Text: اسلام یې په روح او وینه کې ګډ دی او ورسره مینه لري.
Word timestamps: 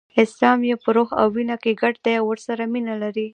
اسلام 0.23 0.59
یې 0.69 0.75
په 0.83 0.89
روح 0.95 1.09
او 1.21 1.27
وینه 1.35 1.55
کې 1.63 1.71
ګډ 1.81 1.95
دی 2.05 2.13
او 2.19 2.25
ورسره 2.29 2.63
مینه 2.73 2.95
لري. 3.03 3.27